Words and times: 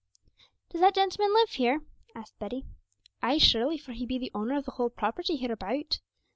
'Does 0.71 0.81
that 0.81 0.95
gentleman 0.95 1.31
live 1.31 1.49
here?' 1.51 1.81
asked 2.15 2.33
Betty. 2.39 2.65
'Ay, 3.21 3.37
surely, 3.37 3.77
for 3.77 3.91
he 3.91 4.03
be 4.07 4.17
the 4.17 4.31
owner 4.33 4.57
of 4.57 4.65
the 4.65 4.71
whole 4.71 4.89
property 4.89 5.35
hereabout. 5.35 5.99